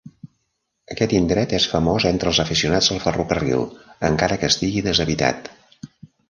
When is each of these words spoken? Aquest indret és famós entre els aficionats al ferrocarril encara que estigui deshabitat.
Aquest 0.93 1.11
indret 1.17 1.53
és 1.57 1.67
famós 1.73 2.07
entre 2.11 2.31
els 2.31 2.39
aficionats 2.45 2.87
al 2.95 3.03
ferrocarril 3.05 3.67
encara 4.11 4.41
que 4.45 4.51
estigui 4.55 4.83
deshabitat. 4.89 5.55